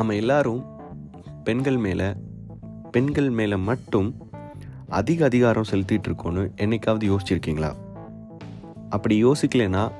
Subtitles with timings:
[0.00, 0.64] நாம் எல்லாரும்
[1.44, 2.12] பெண்கள் மேலே
[2.90, 4.16] பெண்கள் மேலே மட்டும்
[4.88, 7.74] அதிக அதிகாரம் செலுத்திட்டு இருக்கோன்னு என்னைக்காவது யோசிச்சிருக்கீங்களா?
[8.88, 9.92] அப்படி யோசிக்கலைன்னா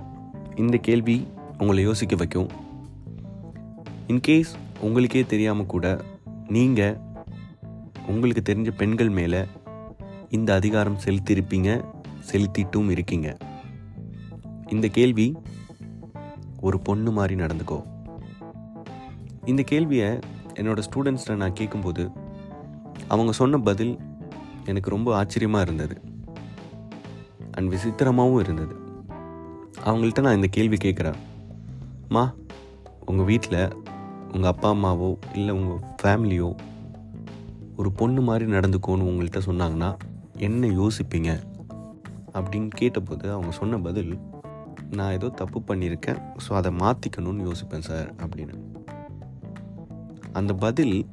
[0.57, 1.27] இந்த கேள்வி
[1.59, 2.49] உங்களை யோசிக்க வைக்கும்.
[4.09, 6.01] இன்கேஸ் உங்களுக்கே தெரியாமல் கூட
[6.49, 6.99] நீங்கள்
[8.07, 9.45] உங்களுக்கு தெரிஞ்ச பெண்கள் மேலே
[10.29, 11.85] இந்த அதிகாரம் செலுத்தியிருப்பீங்க
[12.33, 13.37] செலுத்திட்டும் இருக்கீங்க.
[14.67, 15.37] இந்த கேள்வி
[16.61, 17.99] ஒரு பொண்ணு மாதிரி நடந்துக்கோ.
[19.45, 20.19] இந்த கேள்வியை
[20.55, 22.11] என்னோடய ஸ்டூடெண்ட்ஸில் நான் கேட்கும்போது
[23.09, 23.99] அவங்க சொன்ன பதில்
[24.65, 26.01] எனக்கு ரொம்ப ஆச்சரியமாக இருந்தது.
[27.51, 28.75] அண்ட் விசித்திரமாகவும் இருந்தது.
[29.85, 31.15] அவங்கள்ட்ட நான் இந்த கேள்வி கேட்குறேன்
[32.09, 32.35] மா
[33.07, 33.73] உங்கள் வீட்டில்
[34.33, 36.57] உங்கள் அப்பா அம்மாவோ இல்லை உங்கள் ஃபேமிலியோ
[37.77, 39.97] ஒரு பொண்ணு மாதிரி நடந்துக்கோன்னு உங்கள்கிட்ட சொன்னாங்கன்னா
[40.39, 41.41] என்ன யோசிப்பீங்க?
[42.33, 44.19] அப்படின்னு கேட்டபோது அவங்க சொன்ன பதில்
[44.91, 48.70] நான் ஏதோ தப்பு பண்ணியிருக்கேன் ஸோ அதை மாற்றிக்கணும்னு யோசிப்பேன் சார் அப்படின்னு.
[50.33, 51.09] அந்த பதில்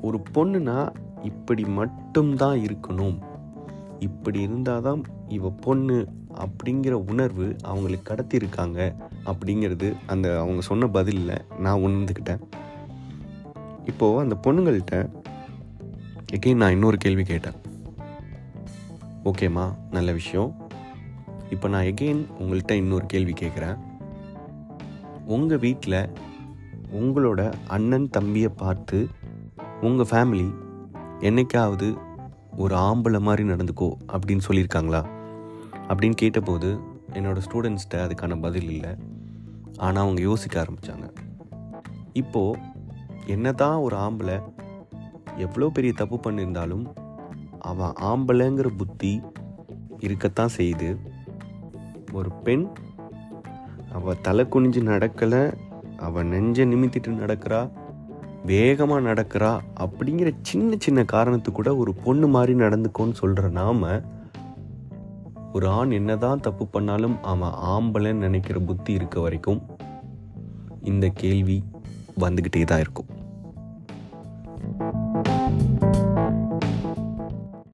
[0.00, 3.18] ஒரு பொண்ணுனா இப்படி மட்டும்தான் இருக்கணும்.
[3.98, 8.94] இப்படி இருந்தால் தான் இவ பொண்ணு அப்படிங்கிற உணர்வு அவங்களுக்கு கடத்தியிருக்காங்க
[9.24, 12.40] அப்படிங்கிறது அந்த அவங்க சொன்ன பதிலில் நான் உணர்ந்துக்கிட்டேன்
[13.84, 15.08] இப்போது அந்த பொண்ணுங்கள்கிட்ட
[16.32, 17.52] எகெயின் நான் இன்னொரு கேள்வி கேட்டேன்.
[19.24, 20.56] ஓகேம்மா நல்ல விஷயம்.
[21.50, 23.78] இப்போ நான் எகெயின் உங்கள்கிட்ட இன்னொரு கேள்வி கேட்குறேன்.
[25.26, 26.10] உங்கள் வீட்டில்
[26.92, 29.08] உங்களோட அண்ணன் தம்பியை பார்த்து
[29.80, 30.54] உங்கள் ஃபேமிலி
[31.20, 31.88] என்னைக்காவது
[32.56, 35.02] ஒரு ஆம்பளை மாதிரி நடந்துக்கோ அப்படின்னு சொல்லியிருக்காங்களா?
[35.88, 36.78] அப்படின்னு கேட்டபோது
[37.12, 38.92] என்னோடய ஸ்டூடெண்ட்ஸ்கிட்ட அதுக்கான பதில் இல்லை.
[39.76, 41.06] ஆனால் அவங்க யோசிக்க ஆரம்பித்தாங்க
[42.12, 42.58] இப்போது
[43.26, 44.42] என்ன தான் ஒரு ஆம்பளை
[45.36, 46.84] எவ்வளோ பெரிய தப்பு பண்ணியிருந்தாலும்
[47.58, 49.20] அவன் ஆம்பளைங்கிற புத்தி
[49.98, 50.98] இருக்கத்தான் செய்யுது.
[52.12, 52.68] ஒரு பெண்
[53.92, 55.42] அவள் தலை குனிஞ்சு நடக்கலை
[56.00, 57.70] அவள் நெஞ்சை நிமித்திட்டு நடக்கிறா
[58.46, 64.00] வேகமாக நடக்கிறா அப்படிங்கிற சின்ன சின்ன காரணத்து கூட ஒரு பொண்ணு மாதிரி நடந்துக்கோன்னு சொல்கிற நாம
[65.52, 69.60] ஒரு ஆண் என்னதான் தப்பு பண்ணாலும் அவன் ஆம்பளைன்னு நினைக்கிற புத்தி இருக்க வரைக்கும்
[70.82, 71.62] இந்த கேள்வி
[72.20, 73.10] வந்துக்கிட்டே தான் இருக்கும்.